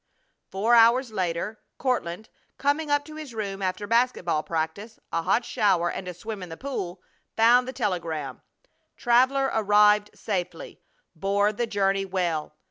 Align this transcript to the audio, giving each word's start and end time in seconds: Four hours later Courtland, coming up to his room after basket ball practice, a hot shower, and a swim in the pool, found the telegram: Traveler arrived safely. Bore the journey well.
Four 0.49 0.73
hours 0.73 1.11
later 1.11 1.59
Courtland, 1.77 2.27
coming 2.57 2.89
up 2.89 3.05
to 3.05 3.17
his 3.17 3.35
room 3.35 3.61
after 3.61 3.85
basket 3.85 4.25
ball 4.25 4.41
practice, 4.41 4.97
a 5.13 5.21
hot 5.21 5.45
shower, 5.45 5.91
and 5.91 6.07
a 6.07 6.13
swim 6.15 6.41
in 6.41 6.49
the 6.49 6.57
pool, 6.57 7.03
found 7.37 7.67
the 7.67 7.71
telegram: 7.71 8.41
Traveler 8.97 9.51
arrived 9.53 10.09
safely. 10.17 10.81
Bore 11.13 11.53
the 11.53 11.67
journey 11.67 12.05
well. 12.05 12.55